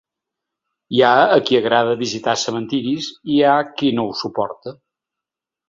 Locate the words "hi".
0.99-1.03, 3.37-3.39